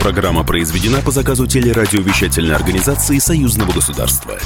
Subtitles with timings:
[0.00, 4.38] Программа произведена по заказу телерадиовещательной организации Союзного государства.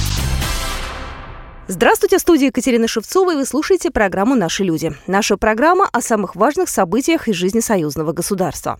[1.69, 4.91] Здравствуйте, в студии Екатерина Шевцова, и вы слушаете программу «Наши люди».
[5.07, 8.79] Наша программа о самых важных событиях из жизни союзного государства.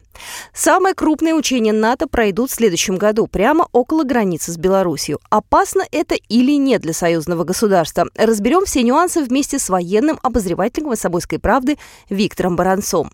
[0.54, 5.20] Самые крупные учения НАТО пройдут в следующем году, прямо около границы с Беларусью.
[5.30, 8.06] Опасно это или нет для союзного государства?
[8.16, 11.78] Разберем все нюансы вместе с военным обозревателем «Собойской правды»
[12.10, 13.12] Виктором Баранцом.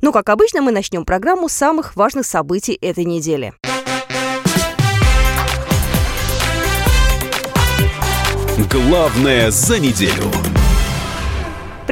[0.00, 3.54] Ну, как обычно, мы начнем программу с самых важных событий этой недели.
[8.70, 10.30] Главное за неделю.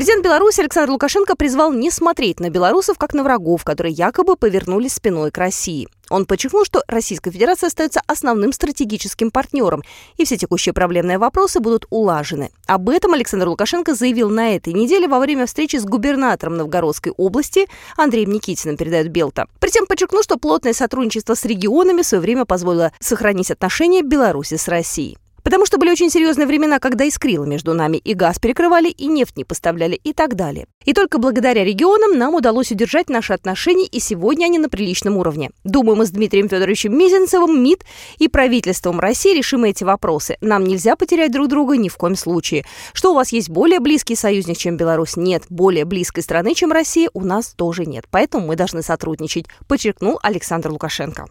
[0.00, 4.94] Президент Беларуси Александр Лукашенко призвал не смотреть на белорусов как на врагов, которые якобы повернулись
[4.94, 5.88] спиной к России.
[6.08, 9.82] Он подчеркнул, что Российская Федерация остается основным стратегическим партнером,
[10.16, 12.50] и все текущие проблемные вопросы будут улажены.
[12.66, 17.68] Об этом Александр Лукашенко заявил на этой неделе во время встречи с губернатором Новгородской области
[17.98, 19.48] Андреем Никитиным, передает Белта.
[19.60, 24.66] Притем подчеркнул, что плотное сотрудничество с регионами в свое время позволило сохранить отношения Беларуси с
[24.66, 25.18] Россией.
[25.42, 29.36] Потому что были очень серьезные времена, когда искрило между нами, и газ перекрывали, и нефть
[29.36, 30.66] не поставляли, и так далее.
[30.84, 35.50] И только благодаря регионам нам удалось удержать наши отношения, и сегодня они на приличном уровне.
[35.64, 37.84] Думаю, мы с Дмитрием Федоровичем Мизинцевым, МИД
[38.18, 40.36] и правительством России решим эти вопросы.
[40.40, 42.64] Нам нельзя потерять друг друга ни в коем случае.
[42.92, 45.16] Что у вас есть более близкий союзник, чем Беларусь?
[45.16, 45.44] Нет.
[45.48, 48.04] Более близкой страны, чем Россия, у нас тоже нет.
[48.10, 51.26] Поэтому мы должны сотрудничать, подчеркнул Александр Лукашенко.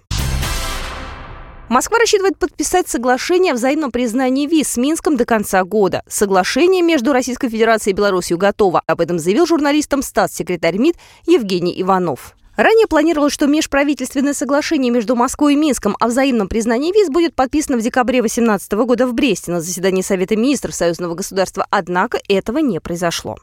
[1.69, 6.01] Москва рассчитывает подписать соглашение о взаимном признании виз с Минском до конца года.
[6.07, 8.81] Соглашение между Российской Федерацией и Беларусью готово.
[8.87, 10.95] Об этом заявил журналистам статс-секретарь МИД
[11.27, 12.35] Евгений Иванов.
[12.57, 17.77] Ранее планировалось, что межправительственное соглашение между Москвой и Минском о взаимном признании виз будет подписано
[17.77, 22.79] в декабре 2018 года в Бресте на заседании Совета министров Союзного государства, однако этого не
[22.79, 23.37] произошло.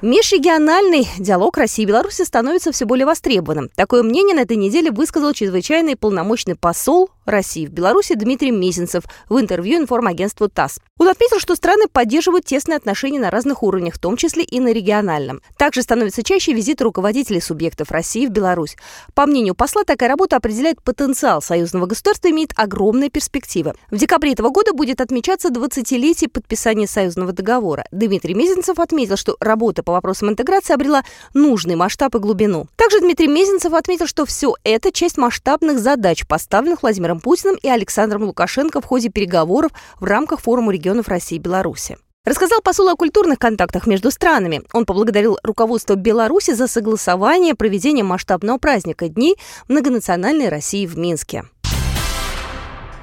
[0.00, 3.68] Межрегиональный диалог России и Беларуси становится все более востребованным.
[3.74, 9.38] Такое мнение на этой неделе высказал чрезвычайный полномочный посол России в Беларуси Дмитрий Мезенцев в
[9.40, 10.78] интервью информагентству ТАСС.
[10.98, 14.72] Он отметил, что страны поддерживают тесные отношения на разных уровнях, в том числе и на
[14.72, 15.42] региональном.
[15.56, 18.76] Также становятся чаще визиты руководителей субъектов России в Беларусь.
[19.14, 23.74] По мнению посла, такая работа определяет потенциал союзного государства и имеет огромные перспективы.
[23.90, 27.84] В декабре этого года будет отмечаться 20-летие подписания союзного договора.
[27.90, 32.66] Дмитрий Мезенцев отметил, что работа по вопросам интеграции обрела нужный масштаб и глубину.
[32.76, 38.24] Также Дмитрий Мезенцев отметил, что все это часть масштабных задач, поставленных Владимиром Путиным и Александром
[38.24, 41.96] Лукашенко в ходе переговоров в рамках форума регионов России и Беларуси.
[42.26, 44.60] Рассказал посол о культурных контактах между странами.
[44.74, 49.36] Он поблагодарил руководство Беларуси за согласование проведения масштабного праздника Дней
[49.68, 51.44] многонациональной России в Минске.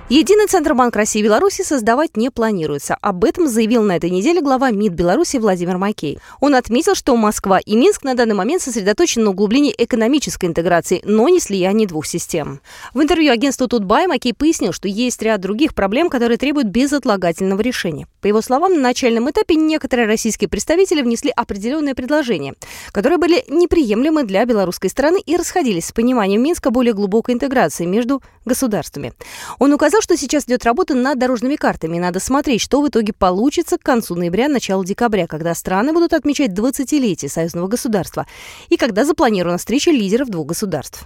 [0.07, 2.95] Единый Центробанк России и Беларуси создавать не планируется.
[3.01, 6.19] Об этом заявил на этой неделе глава МИД Беларуси Владимир Макей.
[6.39, 11.27] Он отметил, что Москва и Минск на данный момент сосредоточены на углублении экономической интеграции, но
[11.27, 12.61] не слиянии двух систем.
[12.93, 18.05] В интервью агентству Тутбай Макей пояснил, что есть ряд других проблем, которые требуют безотлагательного решения.
[18.21, 22.53] По его словам, на начальном этапе некоторые российские представители внесли определенные предложения,
[22.91, 28.21] которые были неприемлемы для белорусской стороны и расходились с пониманием Минска более глубокой интеграции между
[28.45, 29.11] государствами.
[29.57, 32.89] Он указал сказал, что сейчас идет работа над дорожными картами, и надо смотреть, что в
[32.89, 38.27] итоге получится к концу ноября, началу декабря, когда страны будут отмечать 20-летие союзного государства
[38.67, 41.05] и когда запланирована встреча лидеров двух государств.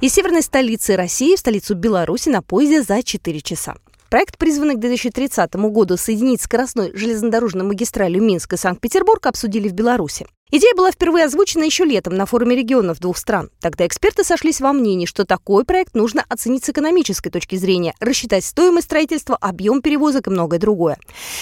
[0.00, 3.74] Из северной столицы России в столицу Беларуси на поезде за 4 часа.
[4.08, 10.26] Проект, призванный к 2030 году соединить скоростной железнодорожной магистралью Минск и Санкт-Петербург, обсудили в Беларуси.
[10.52, 13.50] Идея была впервые озвучена еще летом на форуме регионов двух стран.
[13.60, 18.44] Тогда эксперты сошлись во мнении, что такой проект нужно оценить с экономической точки зрения, рассчитать
[18.44, 20.98] стоимость строительства, объем перевозок и многое другое.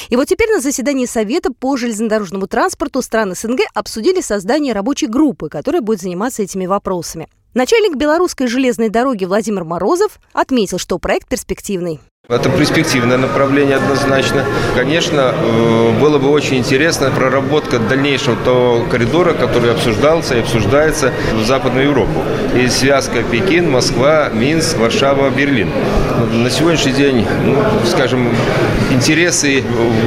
[0.09, 5.51] И вот теперь на заседании Совета по железнодорожному транспорту стран СНГ обсудили создание рабочей группы,
[5.51, 7.29] которая будет заниматься этими вопросами.
[7.55, 12.01] Начальник белорусской железной дороги Владимир Морозов отметил, что проект перспективный.
[12.29, 14.45] Это перспективное направление однозначно.
[14.75, 21.45] Конечно, э, было бы очень интересно проработка дальнейшего того коридора, который обсуждался и обсуждается в
[21.45, 22.25] Западную Европу.
[22.57, 25.71] И связка Пекин, Москва, Минск, Варшава, Берлин.
[26.33, 28.35] На сегодняшний день, ну, скажем,
[28.91, 29.63] интересы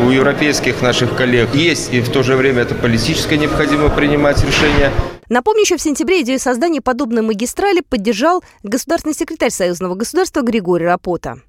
[0.05, 4.91] у европейских наших коллег есть, и в то же время это политическое необходимо принимать решение.
[5.29, 11.41] Напомню, еще в сентябре идею создания подобной магистрали поддержал государственный секретарь Союзного государства Григорий Рапота.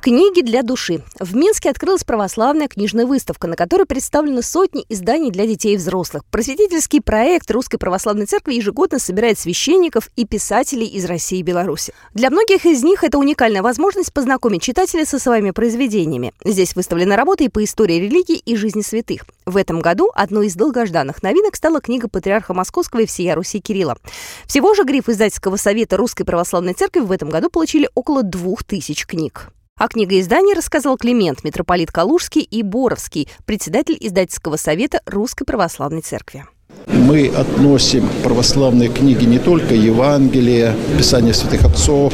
[0.00, 1.02] Книги для души.
[1.18, 6.24] В Минске открылась православная книжная выставка, на которой представлены сотни изданий для детей и взрослых.
[6.30, 11.92] Просветительский проект Русской Православной Церкви ежегодно собирает священников и писателей из России и Беларуси.
[12.14, 16.32] Для многих из них это уникальная возможность познакомить читателей со своими произведениями.
[16.44, 19.22] Здесь выставлены работы и по истории религии и жизни святых.
[19.46, 23.98] В этом году одной из долгожданных новинок стала книга патриарха Московского и всея Руси Кирилла.
[24.46, 29.04] Всего же гриф издательского совета Русской Православной Церкви в этом году получили около двух тысяч
[29.04, 29.50] книг.
[29.78, 36.46] О книгоиздании рассказал Климент, митрополит Калужский и Боровский, председатель издательского совета Русской Православной Церкви.
[36.88, 42.12] Мы относим православные книги не только Евангелие, Писание святых отцов,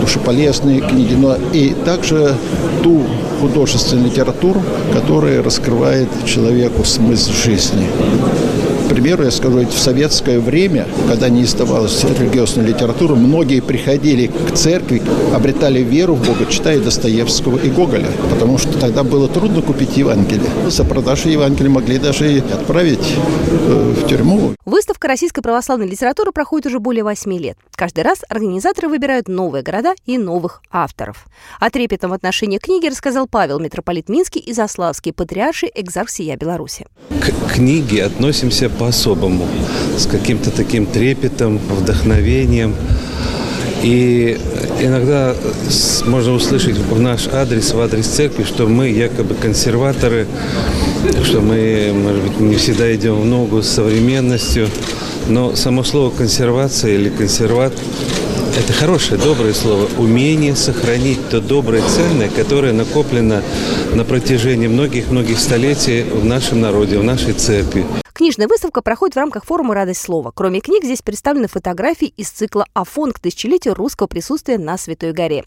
[0.00, 2.34] душеполезные книги, но и также
[2.82, 3.04] ту
[3.40, 4.62] художественную литературу,
[4.94, 7.88] которая раскрывает человеку смысл жизни
[8.92, 15.02] примеру, я скажу, в советское время, когда не издавалась религиозная литература, многие приходили к церкви,
[15.34, 20.50] обретали веру в Бога, читая Достоевского и Гоголя, потому что тогда было трудно купить Евангелие.
[20.68, 23.16] За продажу Евангелия могли даже и отправить
[23.50, 24.54] э, в тюрьму.
[24.66, 27.56] Выставка российской православной литературы проходит уже более восьми лет.
[27.74, 31.26] Каждый раз организаторы выбирают новые города и новых авторов.
[31.58, 36.86] О трепетном отношении к книге рассказал Павел, митрополит Минский и Заславский, патриарший экзарх сия Беларуси.
[37.20, 39.46] К книге относимся по-особому,
[39.96, 42.74] с каким-то таким трепетом, вдохновением.
[43.84, 44.36] И
[44.80, 45.36] иногда
[46.04, 50.26] можно услышать в наш адрес, в адрес церкви, что мы якобы консерваторы,
[51.22, 54.68] что мы, может быть, не всегда идем в ногу с современностью.
[55.28, 57.72] Но само слово консервация или консерват–
[58.58, 59.88] это хорошее, доброе слово.
[59.96, 63.42] Умение сохранить то доброе, ценное, которое накоплено
[63.94, 67.84] на протяжении многих-многих столетий в нашем народе, в нашей церкви.
[68.22, 70.30] Книжная выставка проходит в рамках форума «Радость слова».
[70.32, 75.44] Кроме книг, здесь представлены фотографии из цикла «Афон» к тысячелетию русского присутствия на Святой горе.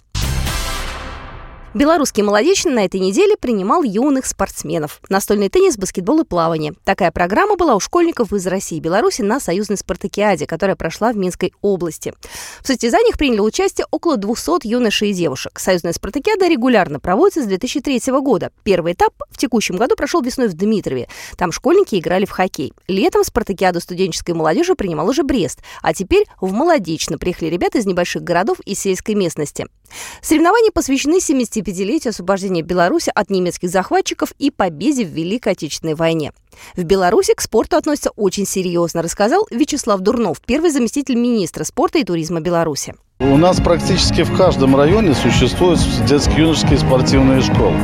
[1.76, 5.02] Белорусский молодечный на этой неделе принимал юных спортсменов.
[5.10, 6.74] Настольный теннис, баскетбол и плавание.
[6.86, 11.18] Такая программа была у школьников из России и Беларуси на союзной спартакиаде, которая прошла в
[11.18, 12.14] Минской области.
[12.62, 15.60] В состязаниях приняли участие около 200 юношей и девушек.
[15.60, 18.52] Союзная спартакиада регулярно проводится с 2003 года.
[18.64, 21.10] Первый этап в текущем году прошел весной в Дмитрове.
[21.36, 22.72] Там школьники играли в хоккей.
[22.88, 25.60] Летом спартакиаду студенческой молодежи принимал уже Брест.
[25.82, 29.68] А теперь в Молодечно приехали ребята из небольших городов и сельской местности.
[30.22, 36.32] Соревнования посвящены 75-летию освобождения Беларуси от немецких захватчиков и победе в Великой Отечественной войне.
[36.76, 42.04] В Беларуси к спорту относятся очень серьезно, рассказал Вячеслав Дурнов, первый заместитель министра спорта и
[42.04, 42.96] туризма Беларуси.
[43.20, 47.78] У нас практически в каждом районе существуют детско-юношеские спортивные школы,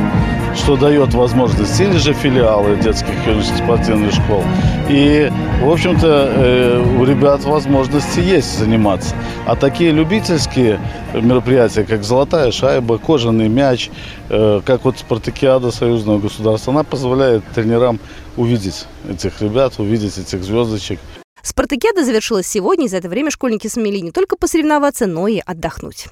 [0.54, 4.42] что дает возможность или же филиалы детских юношеских спортивных школ.
[4.88, 5.30] И,
[5.62, 9.14] в общем-то, э, у ребят возможности есть заниматься.
[9.46, 10.80] А такие любительские
[11.14, 13.90] мероприятия, как «Золотая шайба», «Кожаный мяч»,
[14.28, 17.98] э, как вот спартакиада союзного государства, она позволяет тренерам
[18.36, 20.98] увидеть этих ребят, увидеть этих звездочек.
[21.42, 26.06] Спартакиада завершилась сегодня, и за это время школьники смогли не только посоревноваться, но и отдохнуть.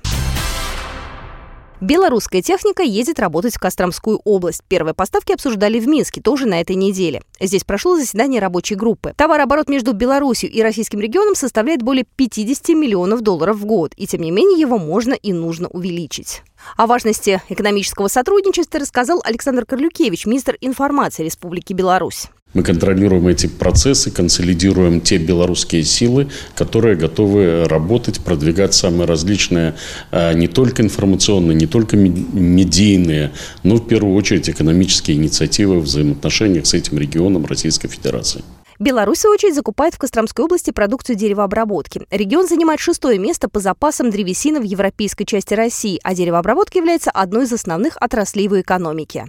[1.81, 4.63] Белорусская техника едет работать в Костромскую область.
[4.69, 7.23] Первые поставки обсуждали в Минске тоже на этой неделе.
[7.41, 9.15] Здесь прошло заседание рабочей группы.
[9.17, 14.21] Товарооборот между Беларусью и российским регионом составляет более 50 миллионов долларов в год, и тем
[14.21, 16.43] не менее его можно и нужно увеличить.
[16.77, 22.29] О важности экономического сотрудничества рассказал Александр Корлюкевич, министр информации Республики Беларусь.
[22.53, 29.75] Мы контролируем эти процессы, консолидируем те белорусские силы, которые готовы работать, продвигать самые различные,
[30.11, 33.31] а, не только информационные, не только медийные,
[33.63, 38.43] но в первую очередь экономические инициативы в взаимоотношениях с этим регионом Российской Федерации.
[38.81, 42.07] Беларусь, в свою очередь, закупает в Костромской области продукцию деревообработки.
[42.11, 47.45] Регион занимает шестое место по запасам древесины в европейской части России, а деревообработка является одной
[47.45, 49.27] из основных отраслей в экономике.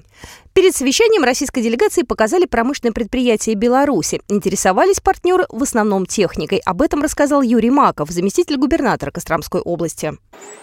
[0.53, 4.22] Перед совещанием российской делегации показали промышленное предприятие Беларуси.
[4.29, 6.60] Интересовались партнеры в основном техникой.
[6.60, 10.13] Об этом рассказал Юрий Маков, заместитель губернатора Костромской области.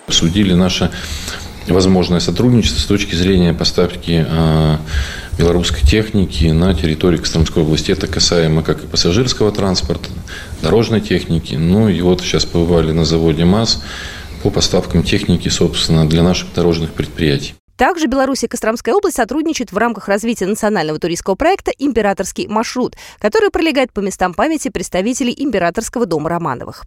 [0.07, 0.91] Обсудили наше
[1.69, 4.79] возможное сотрудничество с точки зрения поставки а,
[5.39, 7.93] белорусской техники на территории Костромской области.
[7.93, 10.11] Это касаемо как и пассажирского транспорта,
[10.61, 11.55] дорожной техники.
[11.55, 13.83] Ну и вот сейчас побывали на заводе МАЗ
[14.43, 17.55] по поставкам техники, собственно, для наших дорожных предприятий.
[17.77, 23.51] Также Беларусь и Костромская область сотрудничают в рамках развития национального туристского проекта «Императорский маршрут», который
[23.51, 26.85] пролегает по местам памяти представителей Императорского дома Романовых.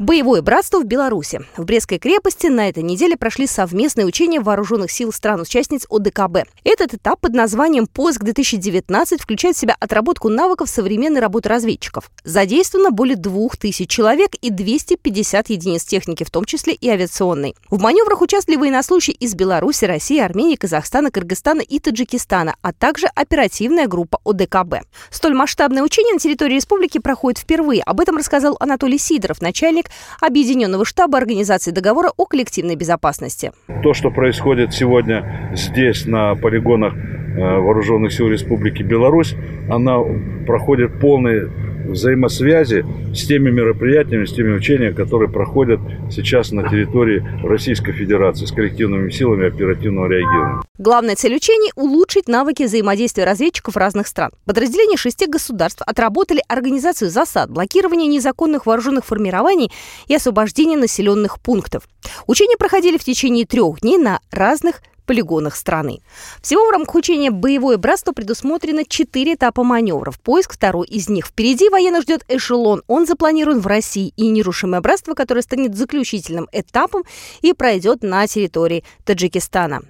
[0.00, 1.42] Боевое братство в Беларуси.
[1.56, 6.48] В Брестской крепости на этой неделе прошли совместные учения вооруженных сил стран-участниц ОДКБ.
[6.64, 12.10] Этот этап под названием «Поиск-2019» включает в себя отработку навыков современной работы разведчиков.
[12.24, 17.54] Задействовано более двух тысяч человек и 250 единиц техники, в том числе и авиационной.
[17.70, 23.86] В маневрах участвовали военнослужащие из Беларуси, России, Армении, Казахстана, Кыргызстана и Таджикистана, а также оперативная
[23.86, 24.86] группа ОДКБ.
[25.10, 27.84] Столь масштабное учение на территории республики проходит впервые.
[27.84, 33.52] Об этом рассказал Анатолий Сидоров, начальник начальник Объединенного штаба Организации договора о коллективной безопасности.
[33.82, 39.34] То, что происходит сегодня здесь, на полигонах э, Вооруженных сил Республики Беларусь,
[39.68, 39.98] она
[40.46, 41.50] проходит полный
[41.84, 48.52] взаимосвязи с теми мероприятиями, с теми учениями, которые проходят сейчас на территории Российской Федерации с
[48.52, 50.62] коллективными силами оперативного реагирования.
[50.78, 54.30] Главная цель учений– улучшить навыки взаимодействия разведчиков разных стран.
[54.44, 59.70] Подразделения шести государств отработали организацию засад, блокирование незаконных вооруженных формирований
[60.08, 61.84] и освобождение населенных пунктов.
[62.26, 66.00] Учения проходили в течение трех дней на разных полигонах страны.
[66.42, 70.20] Всего в рамках учения «Боевое братство» предусмотрено четыре этапа маневров.
[70.20, 71.26] Поиск второй из них.
[71.26, 72.82] Впереди военно ждет эшелон.
[72.86, 74.12] Он запланирован в России.
[74.16, 77.04] И нерушимое братство, которое станет заключительным этапом
[77.42, 79.82] и пройдет на территории Таджикистана.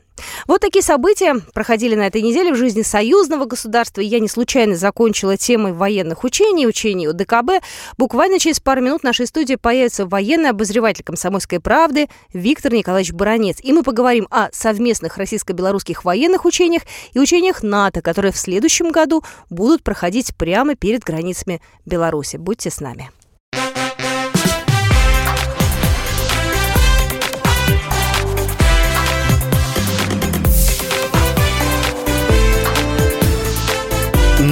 [0.46, 4.00] Вот такие события проходили на этой неделе в жизни союзного государства.
[4.00, 7.64] Я не случайно закончила темой военных учений, учений УДКБ.
[7.98, 13.58] Буквально через пару минут в нашей студии появится военный обозреватель «Комсомольской правды» Виктор Николаевич Баранец.
[13.62, 19.22] И мы поговорим о совместных российско-белорусских военных учениях и учениях НАТО, которые в следующем году
[19.50, 22.36] будут проходить прямо перед границами Беларуси.
[22.36, 23.10] Будьте с нами.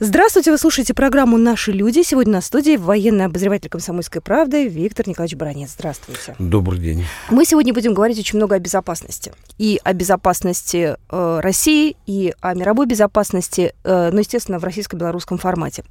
[0.00, 2.04] Здравствуйте, вы слушаете программу «Наши люди».
[2.04, 5.70] Сегодня на студии военный обозреватель «Комсомольской правды» Виктор Николаевич Бронец.
[5.76, 6.36] Здравствуйте.
[6.38, 7.04] Добрый день.
[7.30, 9.32] Мы сегодня будем говорить очень много о безопасности.
[9.58, 15.82] И о безопасности э, России, и о мировой безопасности, э, ну, естественно, в российско-белорусском формате.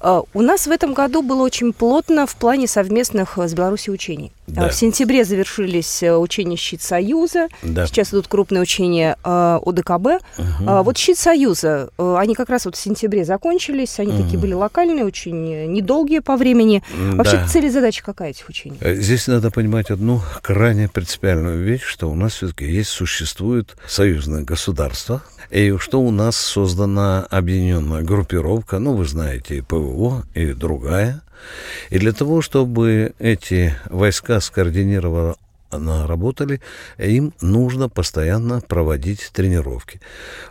[0.00, 4.30] Э, у нас в этом году было очень плотно в плане совместных с Беларусью учений.
[4.46, 4.68] Да.
[4.68, 7.48] В сентябре завершились э, учения «Щит Союза».
[7.62, 7.88] Да.
[7.88, 10.06] Сейчас идут крупные учения э, ОДКБ.
[10.06, 10.46] Угу.
[10.68, 13.55] А, вот «Щит Союза», э, они как раз вот в сентябре закончились.
[14.02, 14.22] Они угу.
[14.22, 16.82] такие были локальные, очень недолгие по времени.
[17.12, 17.46] Вообще да.
[17.46, 18.78] цель и задача какая этих учений?
[18.80, 25.22] Здесь надо понимать одну крайне принципиальную вещь, что у нас все-таки есть, существует союзное государство,
[25.50, 31.22] и что у нас создана объединенная группировка, ну, вы знаете, и ПВО, и другая,
[31.90, 35.36] и для того, чтобы эти войска скоординированно
[36.06, 36.60] работали,
[36.98, 40.00] им нужно постоянно проводить тренировки.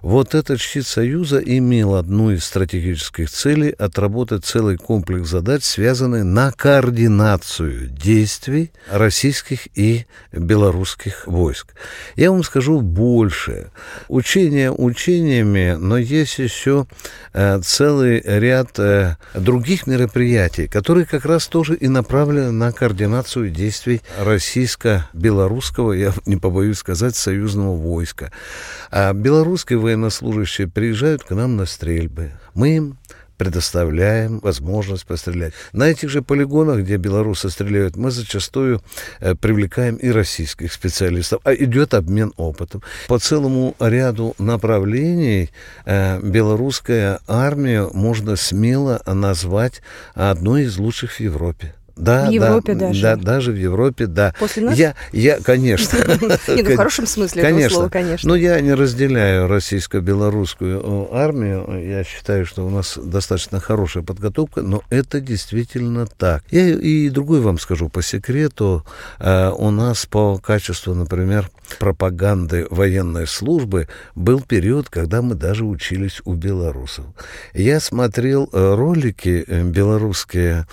[0.01, 6.51] Вот этот щит Союза имел одну из стратегических целей отработать целый комплекс задач, связанный на
[6.51, 11.73] координацию действий российских и белорусских войск.
[12.15, 13.71] Я вам скажу больше.
[14.07, 16.87] Учения учениями, но есть еще
[17.33, 24.01] э, целый ряд э, других мероприятий, которые как раз тоже и направлены на координацию действий
[24.19, 28.31] российско белорусского, я не побоюсь сказать, союзного войска.
[28.91, 32.31] А белорусские военнослужащие приезжают к нам на стрельбы.
[32.53, 32.97] Мы им
[33.37, 35.53] предоставляем возможность пострелять.
[35.73, 38.81] На этих же полигонах, где белорусы стреляют, мы зачастую
[39.19, 42.81] э, привлекаем и российских специалистов, а идет обмен опытом.
[43.07, 45.49] По целому ряду направлений
[45.85, 49.81] э, белорусская армия можно смело назвать
[50.13, 51.73] одной из лучших в Европе.
[51.95, 53.01] Да, в Европе да, даже.
[53.01, 54.33] Да, даже в Европе, да.
[54.37, 54.77] После нас?
[54.77, 55.97] Я, я конечно.
[56.21, 57.59] Нет, ну, в хорошем смысле конечно.
[57.59, 58.27] этого слова, конечно.
[58.27, 61.87] Но я не разделяю российско-белорусскую э, армию.
[61.87, 66.43] Я считаю, что у нас достаточно хорошая подготовка, но это действительно так.
[66.51, 68.85] Я и другой вам скажу по секрету.
[69.19, 71.49] Э, у нас по качеству, например,
[71.79, 77.05] пропаганды военной службы был период, когда мы даже учились у белорусов.
[77.53, 80.67] Я смотрел э, ролики белорусские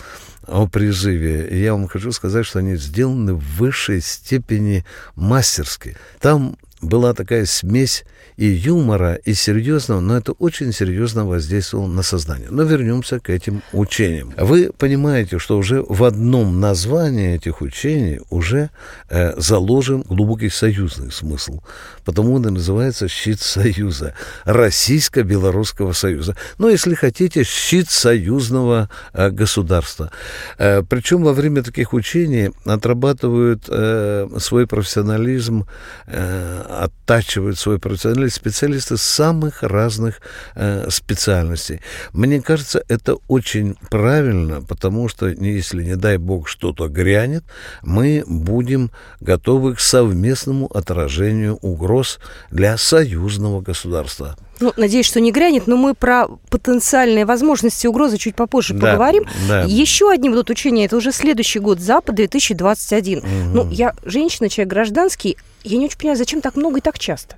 [0.46, 1.48] о призыве.
[1.62, 4.84] я вам хочу сказать, что они сделаны в высшей степени
[5.14, 5.96] мастерски.
[6.20, 8.04] Там была такая смесь
[8.36, 12.48] и юмора, и серьезного, но это очень серьезно воздействовало на сознание.
[12.50, 14.34] Но вернемся к этим учениям.
[14.36, 18.70] Вы понимаете, что уже в одном названии этих учений уже
[19.10, 21.60] э, заложен глубокий союзный смысл.
[22.04, 26.36] Потому он и называется «Щит Союза», Российско-Белорусского Союза.
[26.58, 30.10] Но, если хотите, щит союзного э, государства.
[30.58, 35.66] Э, причем во время таких учений отрабатывают э, свой профессионализм,
[36.06, 40.20] э, оттачивают свой профессионализм специалисты самых разных
[40.54, 41.80] э, специальностей.
[42.12, 47.44] Мне кажется, это очень правильно, потому что если, не дай бог, что-то грянет,
[47.82, 52.18] мы будем готовы к совместному отражению угроз
[52.50, 54.36] для союзного государства.
[54.62, 59.24] Ну, надеюсь, что не грянет, но мы про потенциальные возможности угрозы чуть попозже да, поговорим.
[59.48, 59.62] Да.
[59.62, 63.18] Еще одни будут учения, это уже следующий год, Запад 2021.
[63.18, 63.26] Угу.
[63.52, 67.36] Ну, я женщина, человек гражданский, я не очень понимаю, зачем так много и так часто?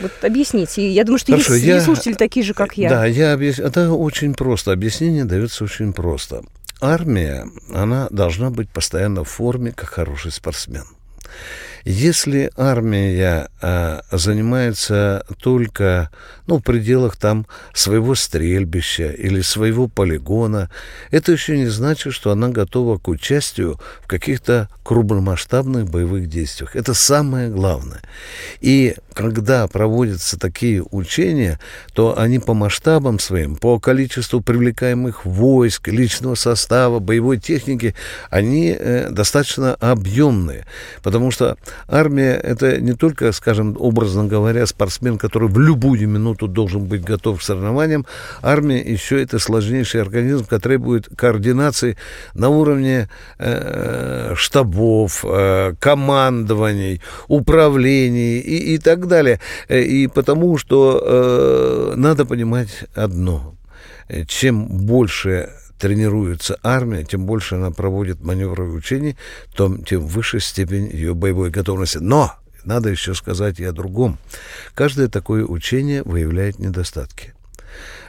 [0.00, 0.90] Вот объясните.
[0.90, 2.90] Я думаю, что Хорошо, есть, я, слушатели такие же, как я.
[2.90, 3.64] Да, я объясню.
[3.64, 4.72] Это очень просто.
[4.72, 6.42] Объяснение дается очень просто.
[6.80, 10.84] Армия, она должна быть постоянно в форме, как хороший спортсмен.
[11.84, 16.10] Если армия а, занимается только
[16.46, 20.70] ну, в пределах там своего стрельбища или своего полигона,
[21.10, 26.76] это еще не значит, что она готова к участию в каких-то крупномасштабных боевых действиях.
[26.76, 28.02] Это самое главное.
[28.60, 31.58] И когда проводятся такие учения,
[31.92, 37.94] то они по масштабам своим, по количеству привлекаемых войск, личного состава, боевой техники,
[38.28, 40.66] они э, достаточно объемные.
[41.02, 41.56] Потому что
[41.88, 47.38] армия— это не только, скажем, образно говоря, спортсмен, который в любую минуту должен быть готов
[47.38, 48.04] к соревнованиям.
[48.42, 51.96] Армия еще это сложнейший организм, который требует координации
[52.34, 59.38] на уровне э, штабов, э, командований, управлений и, и так далее.
[59.68, 63.54] Э, и потому что э, надо понимать одно.
[64.26, 69.16] Чем больше тренируется армия, тем больше она проводит маневровые учения,
[69.56, 71.98] тем, тем выше степень ее боевой готовности.
[71.98, 72.32] Но
[72.64, 74.18] надо еще сказать и о другом.
[74.74, 77.33] Каждое такое учение выявляет недостатки.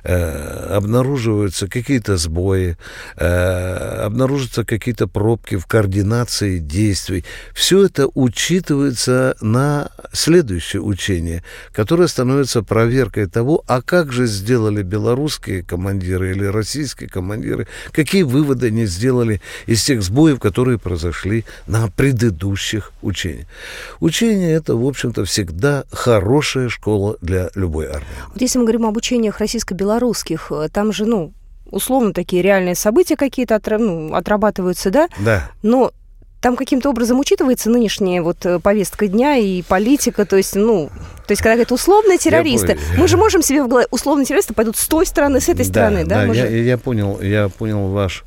[0.08, 2.78] Э, обнаруживаются какие-то сбои,
[3.18, 7.26] э, обнаружатся какие-то пробки в координации действий.
[7.56, 15.64] Все это учитывается на следующее учение, которое становится проверкой того, а как же сделали белорусские
[15.64, 22.92] командиры или российские командиры, какие выводы они сделали из тех сбоев, которые произошли на предыдущих
[23.02, 23.48] учениях.
[24.00, 28.06] Учение это, в общем-то, всегда хорошая школа для любой армии.
[28.32, 31.34] Вот если мы говорим об учениях российско-белорусских белорусских, э, там же, ну,
[31.72, 35.08] условно такие реальные события какие-то отра- ну, отрабатываются, да?
[35.20, 35.50] Да.
[35.64, 35.92] Но
[36.42, 40.90] там каким-то образом учитывается нынешняя вот э, повестка дня и политика, то есть, ну,
[41.25, 44.77] то есть, когда говорят условные террористы, мы же можем себе в голове, условные террористы пойдут
[44.77, 46.25] с той стороны, с этой да, стороны, да?
[46.27, 46.58] да я, же...
[46.58, 48.24] я понял, я понял ваш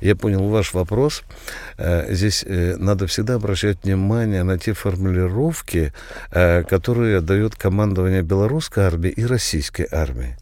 [0.00, 1.22] я понял ваш вопрос.
[1.76, 5.92] Э, здесь надо всегда обращать внимание на те формулировки,
[6.30, 10.38] которые дает командование белорусской армии и российской армии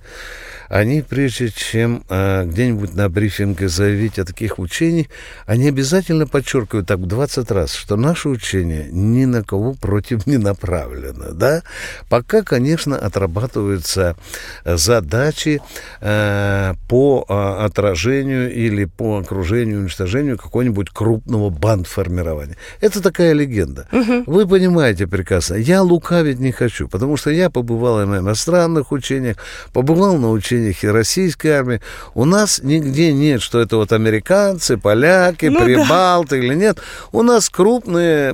[0.68, 5.06] они, прежде чем э, где-нибудь на брифинге заявить о таких учениях,
[5.46, 11.32] они обязательно подчеркивают так 20 раз, что наше учение ни на кого против не направлено.
[11.32, 11.62] Да?
[12.08, 14.16] Пока, конечно, отрабатываются
[14.64, 15.60] задачи
[16.00, 22.56] э, по э, отражению или по окружению, уничтожению какого-нибудь крупного бандформирования.
[22.80, 23.88] Это такая легенда.
[23.92, 24.24] Угу.
[24.26, 25.54] Вы понимаете прекрасно.
[25.54, 29.36] Я лукавить не хочу, потому что я побывал на иностранных учениях,
[29.72, 31.80] побывал на учениях учениях и российской армии,
[32.14, 36.44] у нас нигде нет, что это вот американцы, поляки, ну, прибалты да.
[36.44, 36.78] или нет.
[37.12, 38.32] У нас крупные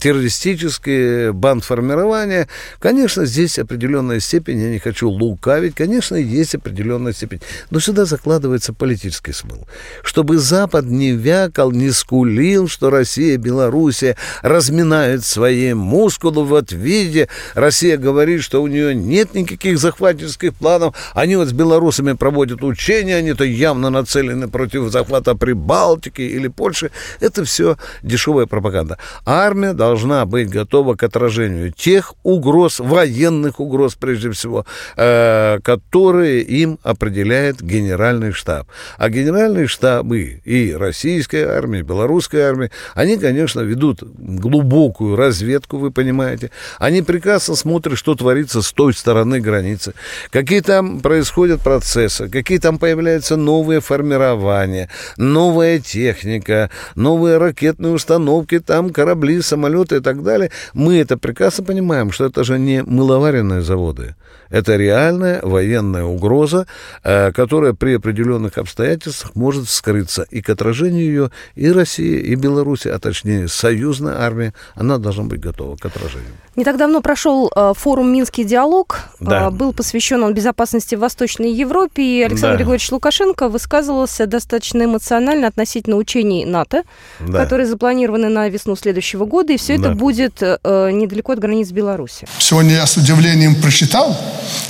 [0.00, 2.48] террористические бандформирования.
[2.78, 7.40] Конечно, здесь определенная степень, я не хочу лукавить, конечно, есть определенная степень.
[7.70, 9.64] Но сюда закладывается политический смысл.
[10.02, 17.28] Чтобы Запад не вякал, не скулил, что Россия, Белоруссия разминают свои мускулы в отвиде.
[17.54, 20.94] Россия говорит, что у нее нет никаких захватческих планов.
[21.14, 26.90] Они вот с белорусами проводят учения, они-то явно нацелены против захвата Прибалтики или Польши.
[27.20, 28.98] Это все дешевая пропаганда.
[29.24, 34.64] Армия должна быть готова к отражению тех угроз, военных угроз прежде всего,
[34.96, 38.68] э, которые им определяет генеральный штаб.
[38.96, 45.90] А генеральные штабы и российской армии, и белорусской армии, они, конечно, ведут глубокую разведку, вы
[45.90, 46.50] понимаете.
[46.78, 49.94] Они прекрасно смотрят, что творится с той стороны границы.
[50.30, 58.60] Какие там происходят происходят процессы, какие там появляются новые формирования, новая техника, новые ракетные установки,
[58.60, 63.62] там корабли, самолеты и так далее, мы это прекрасно понимаем, что это же не мыловаренные
[63.62, 64.14] заводы.
[64.50, 66.66] Это реальная военная угроза,
[67.02, 70.26] э, которая при определенных обстоятельствах может скрыться.
[70.30, 75.40] И к отражению ее и Россия, и Беларусь, а точнее союзная армия, она должна быть
[75.40, 76.30] готова к отражению.
[76.54, 79.00] Не так давно прошел э, форум «Минский диалог».
[79.20, 79.48] Да.
[79.48, 82.02] Э, был посвящен он безопасности в Восточной Европе.
[82.02, 82.56] И Александр Да.
[82.58, 86.82] Григорьевич Лукашенко высказывался достаточно эмоционально относительно учений НАТО,
[87.20, 87.42] Да.
[87.42, 89.52] которые запланированы на весну следующего года.
[89.52, 89.94] И все это Да.
[89.94, 92.26] будет э, недалеко от границ Беларуси.
[92.38, 94.16] Сегодня я с удивлением прочитал,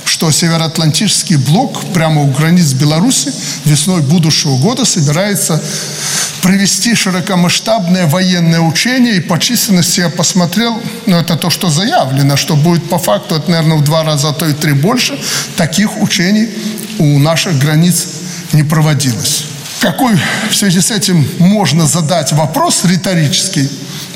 [0.05, 3.31] что Североатлантический блок прямо у границ Беларуси
[3.65, 5.61] весной будущего года собирается
[6.41, 9.17] провести широкомасштабное военное учение.
[9.17, 13.51] И по численности я посмотрел, ну это то, что заявлено, что будет по факту, это,
[13.51, 15.19] наверное, в два раза, а то и три больше.
[15.55, 16.49] Таких учений
[16.99, 18.07] у наших границ
[18.53, 19.43] не проводилось.
[19.79, 20.17] Какой
[20.49, 23.69] в связи с этим можно задать вопрос риторический,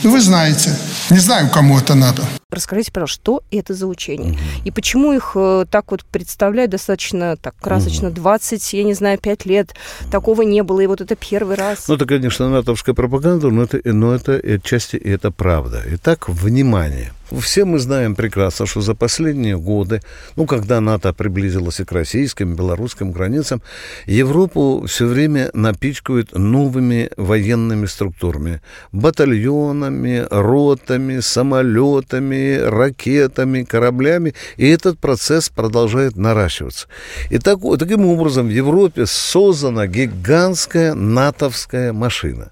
[0.08, 0.76] вы знаете.
[1.10, 2.24] Не знаю, кому это надо.
[2.50, 4.38] Расскажите, пожалуйста, что это за учения?
[4.66, 8.12] И почему их э, так вот представляют достаточно так красочно?
[8.12, 9.74] 20, я не знаю, 5 лет.
[10.12, 10.82] Такого не было.
[10.82, 11.88] И вот это первый раз.
[11.88, 15.82] Ну, это, конечно, натовская пропаганда, но это, но это и отчасти и это правда.
[15.88, 17.14] Итак, внимание.
[17.40, 20.02] Все мы знаем прекрасно, что за последние годы,
[20.36, 23.62] ну, когда НАТО приблизилось и к российским, и белорусским границам,
[24.06, 28.62] Европу все время напичкают новыми военными структурами.
[28.92, 29.91] Батальонами,
[30.30, 34.34] ротами, самолетами, ракетами, кораблями.
[34.58, 36.88] И этот процесс продолжает наращиваться.
[37.30, 42.52] И так, таким образом в Европе создана гигантская натовская машина.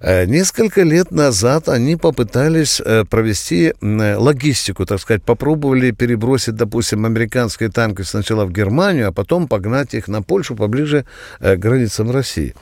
[0.00, 7.04] Э, Несколько лет назад они попытались э, провести э, логистику, так сказать, попробовали перебросить, допустим,
[7.04, 11.04] американские танки сначала в Германию, а потом погнать их на Польшу поближе
[11.38, 12.54] к границам России.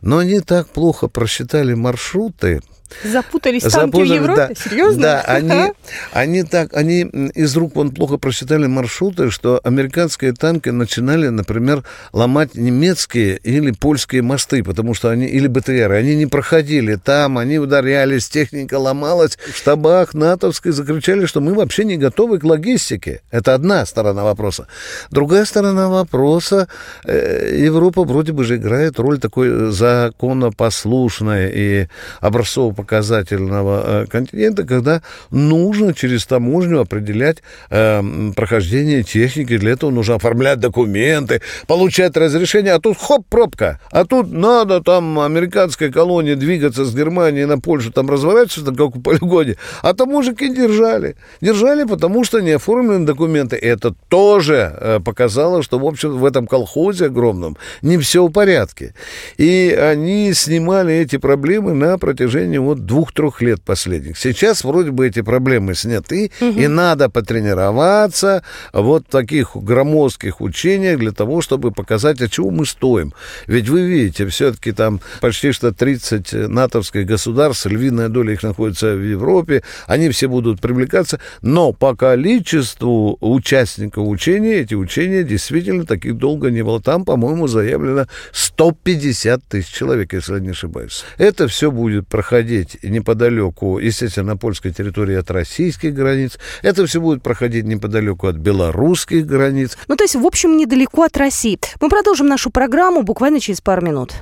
[0.00, 2.60] Но они так плохо просчитали маршруты,
[3.04, 4.46] Запутались танки в Запутали, Европе?
[4.48, 4.54] да.
[4.54, 5.02] Серьезно?
[5.02, 5.72] Да, они,
[6.12, 7.00] они так, они
[7.34, 14.22] из рук вон плохо просчитали маршруты, что американские танки начинали, например, ломать немецкие или польские
[14.22, 19.38] мосты, потому что они, или БТР, они не проходили там, они ударялись, техника ломалась.
[19.52, 23.22] В штабах натовской закричали, что мы вообще не готовы к логистике.
[23.30, 24.66] Это одна сторона вопроса.
[25.10, 26.68] Другая сторона вопроса,
[27.04, 31.88] э, Европа вроде бы же играет роль такой законопослушной и
[32.20, 37.38] образцово-показательного э, континента, когда нужно через таможню определять
[37.70, 38.02] э,
[38.34, 44.32] прохождение техники, для этого нужно оформлять документы, получать разрешение, а тут хоп, пробка, а тут
[44.32, 49.56] надо там американской колонии двигаться с Германии на Польшу, там разворачиваться, там, как у полигоне,
[49.82, 51.16] а таможенники держали.
[51.40, 53.56] Держали, потому что не оформлены документы.
[53.56, 58.30] И это тоже э, показало, что, в общем, в этом колхозе огромном не все в
[58.30, 58.94] порядке.
[59.38, 64.18] И они снимали эти проблемы на протяжении двух-трех лет последних.
[64.18, 71.12] Сейчас вроде бы эти проблемы сняты, и надо потренироваться вот в таких громоздких учениях для
[71.12, 73.12] того, чтобы показать, от чего мы стоим.
[73.46, 79.02] Ведь вы видите, все-таки там почти что 30 натовских государств, львиная доля их находится в
[79.02, 86.50] Европе, они все будут привлекаться, но по количеству участников учения, эти учения действительно таких долго
[86.50, 86.80] не было.
[86.80, 91.04] Там, по-моему, заявлено 150 тысяч человек, если я не ошибаюсь.
[91.18, 92.51] Это все будет проходить
[92.82, 96.38] неподалеку, естественно, на польской территории от российских границ.
[96.62, 99.76] Это все будет проходить неподалеку от белорусских границ.
[99.88, 101.58] Ну, то есть, в общем, недалеко от России.
[101.80, 104.14] Мы продолжим нашу программу буквально через пару минут.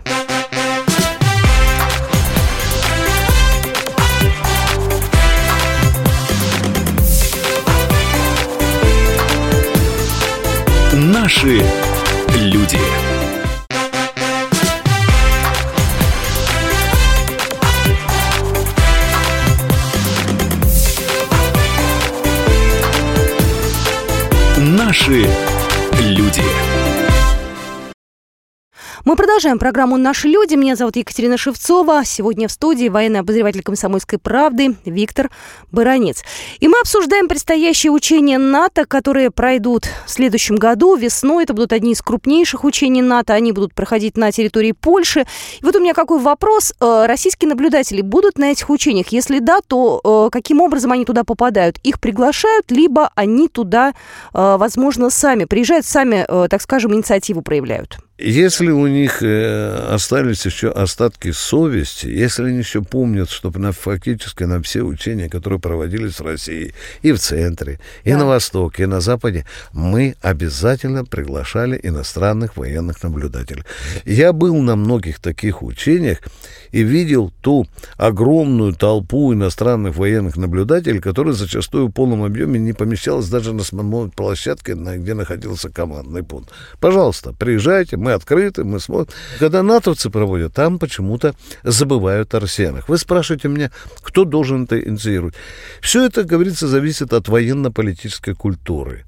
[10.93, 11.63] Наши
[12.35, 13.00] люди.
[24.91, 25.25] Наши
[26.01, 26.80] люди.
[29.07, 30.57] Мы продолжаем программу «Наши люди».
[30.57, 32.05] Меня зовут Екатерина Шевцова.
[32.05, 35.31] Сегодня в студии военный обозреватель «Комсомольской правды» Виктор
[35.73, 36.23] Баранец.
[36.59, 40.97] И мы обсуждаем предстоящие учения НАТО, которые пройдут в следующем году.
[40.97, 43.33] Весной это будут одни из крупнейших учений НАТО.
[43.33, 45.21] Они будут проходить на территории Польши.
[45.61, 46.75] И вот у меня какой вопрос.
[46.79, 49.09] Э, Российские наблюдатели будут на этих учениях?
[49.09, 51.79] Если да, то э, каким образом они туда попадают?
[51.85, 53.95] Их приглашают, либо они туда,
[54.35, 57.99] э, возможно, сами приезжают, сами, так скажем, инициативу проявляют?
[58.23, 64.45] Если у них э, остались еще остатки совести, если они еще помнят, что на, фактически
[64.45, 68.19] на все учения, которые проводились в России и в центре, и да.
[68.19, 73.63] на востоке, и на западе, мы обязательно приглашали иностранных военных наблюдателей.
[74.05, 76.19] Я был на многих таких учениях
[76.73, 83.31] и видел ту огромную толпу иностранных военных наблюдателей, которые зачастую в полном объеме не помещалась
[83.31, 86.51] даже на самой площадке, где находился командный пункт.
[86.81, 89.15] Пожалуйста, приезжайте, мы открыты, мы смотрим.
[89.39, 92.89] Когда натовцы проводят, там почему-то забывают о россиянах.
[92.89, 93.71] Вы спрашиваете меня,
[94.03, 95.35] кто должен это инициировать?
[95.81, 99.05] Все это, говорится, зависит от военно-политической культуры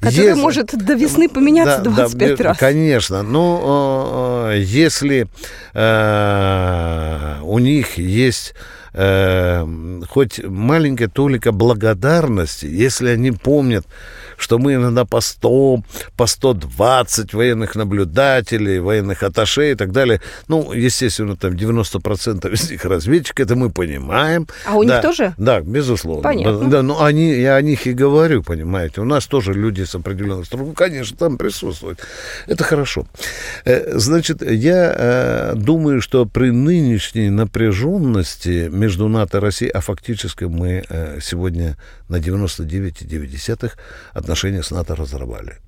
[0.00, 2.58] который если, может до весны поменяться да, 25 да, раз.
[2.58, 3.22] Конечно.
[3.22, 5.28] Но э, если
[5.72, 8.54] э, у них есть
[8.92, 13.86] э, хоть маленькая толика благодарности, если они помнят,
[14.44, 15.82] что мы иногда по 100,
[16.18, 20.20] по 120 военных наблюдателей, военных аташей и так далее.
[20.48, 24.46] Ну, естественно, там 90% из них разведчики, это мы понимаем.
[24.66, 25.34] А у да, них тоже?
[25.38, 26.22] Да, безусловно.
[26.22, 26.68] Понятно.
[26.68, 29.00] Да, ну, они, я о них и говорю, понимаете.
[29.00, 32.00] У нас тоже люди с определенных структур, конечно, там присутствуют.
[32.46, 33.06] Это хорошо.
[33.64, 40.44] Э, значит, я э, думаю, что при нынешней напряженности между НАТО и Россией, а фактически
[40.44, 41.78] мы э, сегодня
[42.10, 43.72] на 99,9
[44.34, 45.58] отношения с НАТО разорвали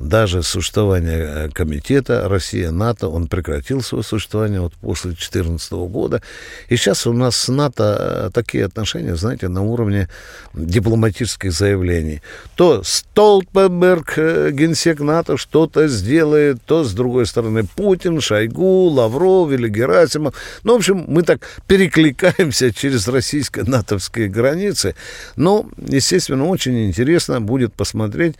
[0.00, 6.22] даже существование э, комитета Россия-НАТО, он прекратил свое существование вот после 2014 года.
[6.68, 10.08] И сейчас у нас с НАТО э, такие отношения, знаете, на уровне
[10.54, 12.22] дипломатических заявлений.
[12.54, 19.68] То Столтенберг, э, генсек НАТО, что-то сделает, то, с другой стороны, Путин, Шойгу, Лавров или
[19.68, 20.34] Герасимов.
[20.62, 24.94] Ну, в общем, мы так перекликаемся через российско-натовские границы.
[25.36, 28.36] Но, естественно, очень интересно будет посмотреть,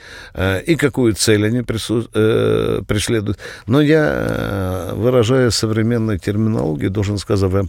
[0.67, 2.09] и какую цель они прису...
[2.15, 3.39] э, преследуют.
[3.67, 7.69] Но я, э, выражая современной терминологии, должен сказать вам,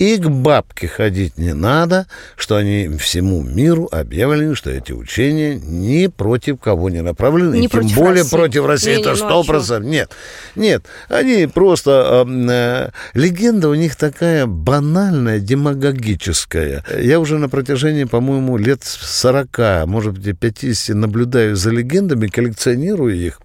[0.00, 6.06] и к бабке ходить не надо, что они всему миру объявлены, что эти учения ни
[6.06, 8.34] против кого не направлены, не и тем более России.
[8.34, 8.94] против России.
[8.94, 9.90] Не, это сто процентов.
[9.90, 10.10] Нет,
[10.56, 12.24] нет, они просто...
[12.26, 16.82] Э, э, легенда у них такая банальная, демагогическая.
[16.98, 23.38] Я уже на протяжении, по-моему, лет 40, может быть, 50 наблюдаю за легендами, коллекционирую их.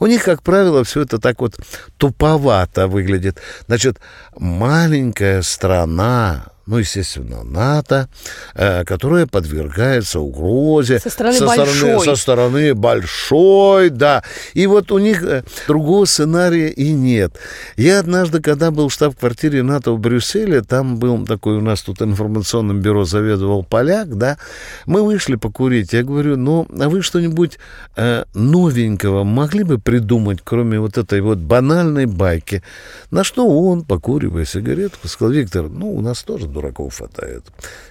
[0.00, 1.54] У них, как правило, все это так вот
[1.96, 3.38] туповато выглядит.
[3.68, 4.00] Значит,
[4.36, 8.08] маленькая страна, страна, ну, естественно, НАТО,
[8.54, 11.66] э, которая подвергается угрозе со стороны, со большой.
[11.66, 14.22] стороны, со стороны большой, да.
[14.54, 17.36] И вот у них э, другого сценария и нет.
[17.76, 22.00] Я однажды, когда был в штаб-квартире НАТО в Брюсселе, там был такой у нас тут
[22.00, 24.38] информационным бюро заведовал поляк, да,
[24.86, 25.92] мы вышли покурить.
[25.92, 27.58] Я говорю, ну, а вы что-нибудь
[27.96, 32.62] э, новенького могли бы придумать, кроме вот этой вот банальной байки?
[33.10, 37.44] На что он, покуривая сигаретку, сказал, Виктор, ну, у нас тоже дураков хватает.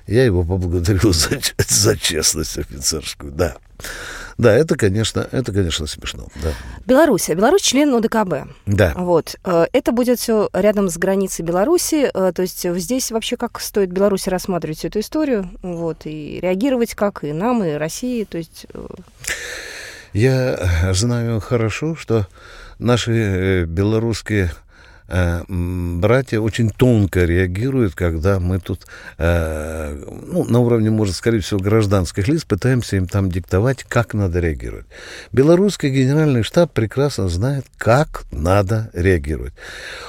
[0.07, 3.57] Я его поблагодарил за, за честность офицерскую, да.
[4.37, 6.27] Да, это, конечно, это, конечно, смешно.
[6.41, 6.53] Да.
[6.85, 7.29] Беларусь.
[7.29, 8.49] Беларусь член ОДКБ.
[8.65, 8.93] Да.
[8.95, 9.35] Вот.
[9.43, 12.09] Э, это будет все рядом с границей Беларуси.
[12.13, 15.49] Э, то есть здесь вообще как стоит Беларуси рассматривать всю эту историю?
[15.61, 16.05] Вот.
[16.05, 18.23] И реагировать как и нам, и России.
[18.23, 18.65] То есть...
[18.73, 18.87] Э,
[20.13, 22.27] Я знаю хорошо, что
[22.79, 24.51] наши белорусские
[25.11, 32.27] братья очень тонко реагируют, когда мы тут, э, ну, на уровне, может, скорее всего, гражданских
[32.29, 34.85] лиц пытаемся им там диктовать, как надо реагировать.
[35.33, 39.53] Белорусский генеральный штаб прекрасно знает, как надо реагировать.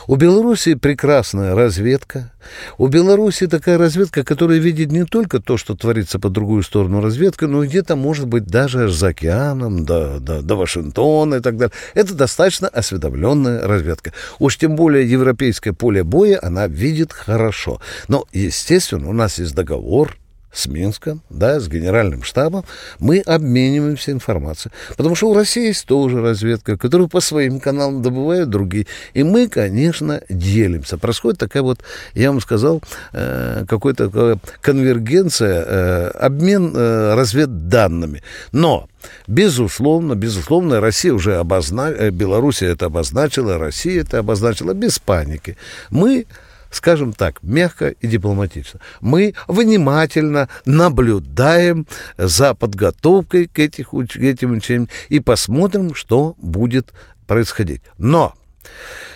[0.07, 2.31] У Беларуси прекрасная разведка.
[2.79, 7.47] У Беларуси такая разведка, которая видит не только то, что творится по другую сторону разведка,
[7.47, 11.73] но где-то, может быть, даже аж за океаном, до, до, до Вашингтона и так далее.
[11.95, 14.13] Это достаточно осведомленная разведка.
[14.39, 17.81] Уж тем более более европейское поле боя она видит хорошо.
[18.09, 20.19] Но, естественно, у нас есть договор
[20.53, 22.65] с Минском, да, с генеральным штабом,
[22.99, 24.73] мы обмениваемся информацией.
[24.97, 28.87] Потому что у России есть тоже разведка, которую по своим каналам добывают другие.
[29.15, 30.99] И мы, конечно, делимся.
[30.99, 31.81] Происходит такая вот,
[32.15, 38.23] я вам сказал, э, какой-то конвергенция, э, обмен э, разведданными.
[38.53, 38.89] Но
[39.27, 45.57] Безусловно, безусловно, Россия уже обозначила, Белоруссия это обозначила, Россия это обозначила без паники.
[45.91, 46.27] Мы
[46.73, 48.81] скажем так, мягко и дипломатично.
[49.01, 51.87] Мы внимательно наблюдаем
[52.19, 56.93] за подготовкой к, этих, этим учениям и посмотрим, что будет
[57.27, 57.83] происходить.
[57.99, 58.35] Но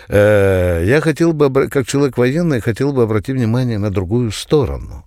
[0.07, 5.03] э, я хотел бы, как человек военный, хотел бы обратить внимание на другую сторону.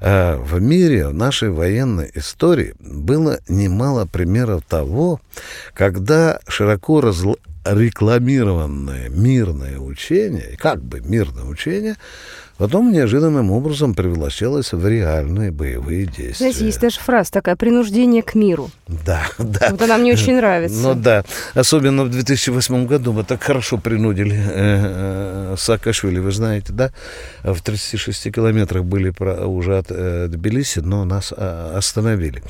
[0.00, 5.20] Э, в мире, в нашей военной истории было немало примеров того,
[5.72, 7.00] когда широко
[7.74, 11.96] рекламированное мирное учение, как бы мирное учение,
[12.58, 16.34] потом неожиданным образом превращалось в реальные боевые действия.
[16.34, 18.70] Знаете, есть даже фраза такая «принуждение к миру».
[18.88, 19.68] Да, да.
[19.70, 20.80] Вот она мне очень нравится.
[20.80, 26.72] Ну да, особенно в 2008 году мы так хорошо принудили э, э, Саакашвили, вы знаете,
[26.72, 26.92] да?
[27.42, 32.42] В 36 километрах были про, уже от э, Тбилиси, но нас э, остановили.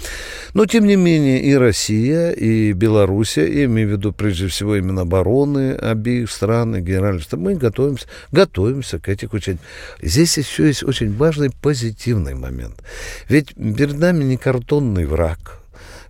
[0.54, 5.02] Но, тем не менее, и Россия, и Белоруссия, я имею в виду прежде всего именно
[5.02, 9.60] обороны обеих стран и генерального штаба, мы готовимся, готовимся к этим учениям.
[10.02, 12.82] Здесь еще есть очень важный позитивный момент.
[13.28, 15.60] Ведь перед нами не картонный враг,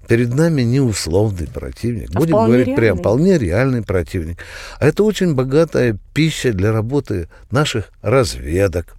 [0.09, 2.11] перед нами не условный противник.
[2.15, 2.77] А Будем говорить реальный.
[2.77, 4.39] прям, вполне реальный противник.
[4.79, 8.97] А это очень богатая пища для работы наших разведок.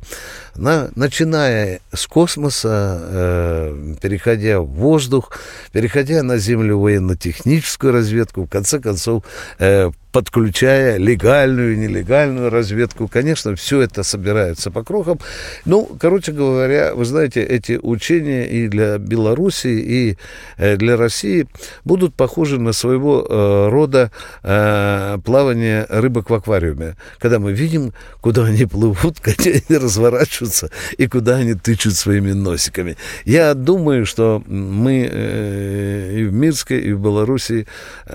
[0.56, 5.32] На, начиная с космоса, э, переходя в воздух,
[5.72, 9.24] переходя на Землю военно-техническую разведку, в конце концов,
[9.58, 13.08] э, подключая легальную и нелегальную разведку.
[13.08, 15.20] Конечно, все это собирается по крохам.
[15.66, 20.18] Ну, короче говоря, вы знаете, эти учения и для Беларуси, и
[20.58, 21.48] э, для России
[21.86, 26.96] будут похожи на своего э, рода э, плавание рыбок в аквариуме.
[27.20, 32.98] Когда мы видим, куда они плывут, где они разворачиваются и куда они тычут своими носиками.
[33.26, 37.68] Я думаю, что мы э, и в Минске, и в Беларуси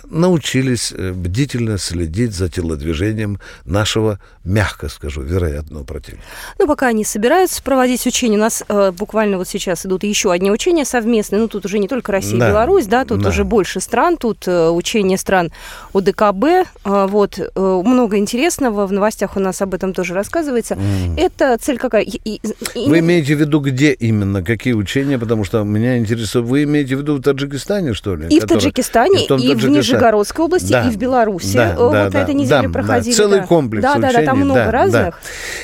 [0.04, 6.24] научились э, бдительно следить за телодвижением нашего, мягко скажу, вероятного противника.
[6.58, 10.50] Ну, пока они собираются проводить учения, у нас э, буквально вот сейчас идут еще одни
[10.50, 11.40] учения совместные.
[11.40, 12.48] Ну, тут уже не только Россия Да.
[12.48, 13.28] и Беларусь, да, тут Да.
[13.30, 15.50] уже больше стран, тут э, учения стран
[15.94, 16.44] ОДКБ.
[16.84, 20.76] Э, вот, э, много интересного, в новостях у нас об этом тоже рассказывается.
[21.16, 22.02] Это цель какая?
[22.02, 22.40] И- и-
[22.74, 25.18] и- Вы имеете в виду, где именно, какие учения?
[25.18, 28.26] Потому что меня интересует, вы имеете в виду в Таджикистане, что ли?
[28.28, 29.76] И в Который- Таджикистане, в том и в Таджикистане.
[29.78, 30.86] Нижегородской области, Да.
[30.88, 31.56] и в Беларуси.
[31.56, 32.10] Да, да, вот да.
[32.10, 33.14] на этой неделе Да, проходили.
[33.14, 33.46] Да, целый да.
[33.46, 35.02] комплекс Да, да, да, там учений, много да, разных.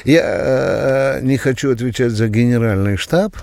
[0.04, 0.10] да.
[0.10, 3.36] Я э, не хочу отвечать за генеральный штаб,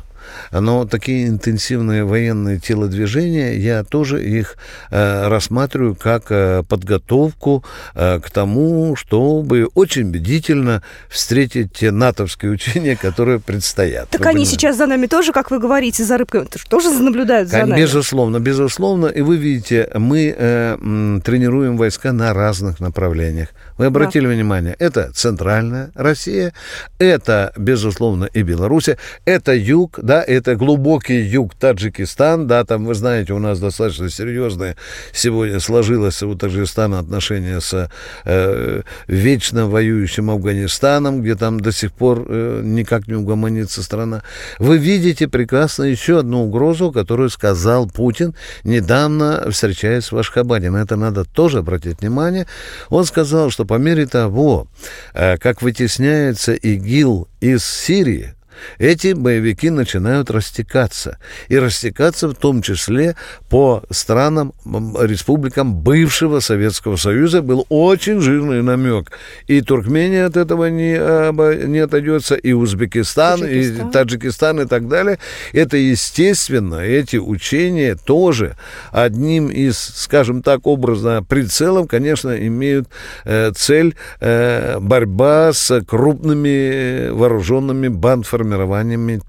[0.52, 4.58] но такие интенсивные военные телодвижения, я тоже их
[4.92, 12.96] э, рассматриваю как э, подготовку э, к тому, чтобы очень бдительно встретить те натовские учения,
[12.96, 14.10] которые предстоят.
[14.10, 14.52] Так Вы они понимаете?
[14.52, 17.82] сейчас за нами тоже, как вы говорите, за рыбками, тоже- наблюдают за нами.
[17.82, 19.08] Безусловно, безусловно.
[19.08, 23.50] И вы видите, мы э, тренируем войска на разных направлениях.
[23.78, 26.54] Вы обратили внимание, это центральная Россия,
[26.98, 33.34] это, безусловно, и Белоруссия, это юг, да, это глубокий юг Таджикистан, да, там, вы знаете,
[33.34, 34.78] у нас достаточно серьезное
[35.12, 37.90] сегодня сложилось у Таджикистана отношения с
[38.24, 44.24] э, вечно воюющим Афганистаном, где там до сих пор э, никак не угомонится страна.
[44.58, 50.70] Вы видите прекрасно еще одну угрозу, которую сказал Путин недавно, встречаясь в Ашхабаде.
[50.70, 52.48] На это надо тоже обратить внимание.
[52.90, 54.68] Он сказал, что по мере того,
[55.14, 58.34] э, как вытесняется ИГИЛ из Сирии,
[58.78, 61.18] эти боевики начинают растекаться.
[61.48, 63.16] И растекаться в том числе
[63.50, 67.42] по странам, республикам бывшего Советского Союза.
[67.42, 69.12] Был очень жирный намек.
[69.48, 73.90] И Туркмения от этого не, обо- не отойдется, и Узбекистан, Таджикистан.
[73.90, 75.20] и Таджикистан и так далее.
[75.54, 78.56] Это естественно, эти учения тоже
[78.92, 82.88] одним из, скажем так, образно прицелов, конечно, имеют
[83.26, 88.45] э, цель э, борьба с крупными э, вооруженными бандформированиями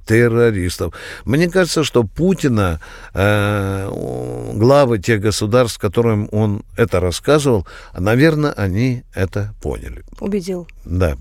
[0.07, 0.95] террористов.
[1.25, 2.81] Мне кажется, что Путина,
[3.15, 3.91] э,
[4.55, 7.67] главы тех государств, которым он это рассказывал,
[7.99, 10.05] наверное, они это поняли.
[10.21, 10.67] Убедил.
[10.85, 11.17] Да.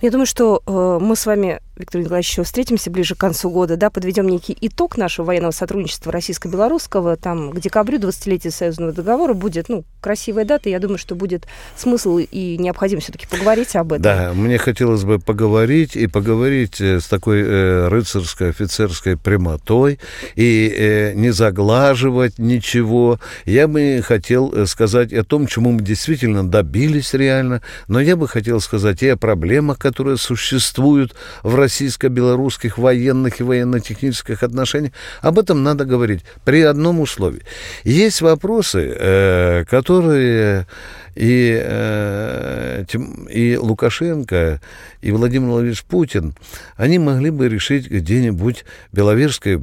[0.00, 3.76] Я думаю, что э, мы с вами, Виктор Николаевич, еще встретимся ближе к концу года,
[3.76, 7.16] да, подведем некий итог нашего военного сотрудничества российско-белорусского.
[7.16, 10.68] Там к декабрю 20-летия союзного договора будет, ну, красивая дата.
[10.68, 14.02] Я думаю, что будет смысл и необходимо все-таки поговорить об этом.
[14.02, 20.00] Да, мне хотелось бы поговорить и поговорить э, с такой э, рыцарской, офицерской прямотой
[20.34, 23.20] и э, не заглаживать ничего.
[23.44, 28.26] Я бы хотел э, сказать о том, чему мы действительно добились реально, но я бы
[28.26, 31.14] хотел сказать и о проблемах, которые существуют
[31.44, 34.92] в российско-белорусских военных и военно-технических отношениях.
[35.20, 37.42] Об этом надо говорить при одном условии.
[37.84, 40.66] Есть вопросы, э, которые
[41.14, 42.84] и, э,
[43.30, 44.60] и Лукашенко,
[45.02, 46.34] и Владимир Владимирович Путин,
[46.76, 49.60] они могли бы решить где-нибудь Беловежской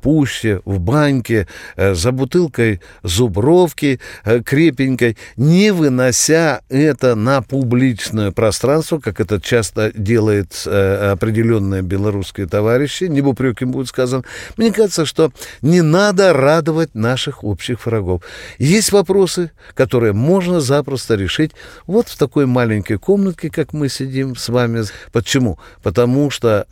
[0.00, 8.98] пуще, в баньке, э, за бутылкой зубровки э, крепенькой, не вынося это на публичное пространство,
[8.98, 14.24] как это часто делает э, определенные белорусские товарищи, не в упреке будет сказано.
[14.56, 15.32] Мне кажется, что
[15.62, 18.22] не надо радовать наших общих врагов.
[18.58, 21.52] Есть вопросы, которые можно запросто решить
[21.86, 24.84] вот в такой маленькой комнатке, как мы сидим с вами.
[25.12, 25.58] Почему?
[25.82, 26.66] Потому что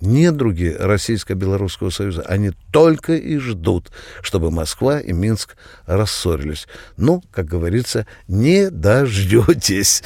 [0.00, 3.90] недруги Российско-Белорусского союза, они только и ждут,
[4.22, 6.66] чтобы Москва и Минск рассорились.
[6.96, 10.02] Ну, как говорится, не дождетесь.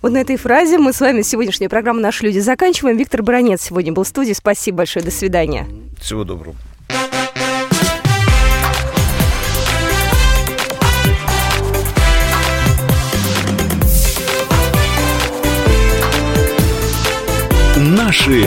[0.00, 2.96] Вот на этой фразе мы с вами сегодняшнюю программу «Наши люди» заканчиваем.
[2.96, 4.32] Виктор Баранец сегодня был в студии.
[4.32, 5.04] Спасибо большое.
[5.04, 5.66] До свидания.
[6.00, 6.56] Всего доброго.
[17.76, 18.46] Наши